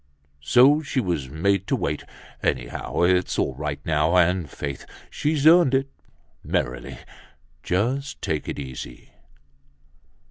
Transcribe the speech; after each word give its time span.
So 0.41 0.81
she 0.81 0.99
was 0.99 1.29
made 1.29 1.67
to 1.67 1.75
wait. 1.75 2.05
Anyhow, 2.41 3.03
it's 3.03 3.37
all 3.37 3.53
right 3.53 3.79
now, 3.85 4.17
and 4.17 4.49
faith! 4.49 4.83
She's 5.11 5.45
earned 5.45 5.75
it! 5.75 5.89
Merrily, 6.43 6.97
just 7.61 8.19
take 8.19 8.49
it 8.49 8.57
easy." 8.57 9.11